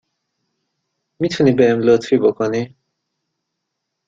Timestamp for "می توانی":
1.19-1.51